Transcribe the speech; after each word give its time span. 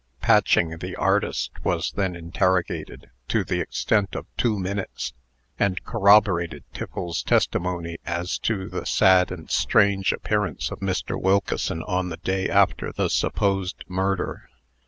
Patching, 0.19 0.79
the 0.79 0.95
artist, 0.95 1.51
was 1.63 1.91
then 1.91 2.15
interrogated, 2.15 3.11
to 3.27 3.43
the 3.43 3.59
extent 3.61 4.15
of 4.15 4.25
two 4.35 4.57
minutes, 4.57 5.13
and 5.59 5.83
corroborated 5.83 6.63
Tiffles's 6.73 7.21
testimony 7.21 7.99
as 8.03 8.39
to 8.39 8.67
the 8.67 8.87
sad 8.87 9.31
and 9.31 9.47
strange 9.51 10.11
appearance 10.11 10.71
of 10.71 10.79
Mr. 10.79 11.21
Wilkeson 11.21 11.83
on 11.83 12.09
the 12.09 12.17
day 12.17 12.49
after 12.49 12.91
the 12.91 13.09
supposed 13.11 13.83
murder. 13.87 14.49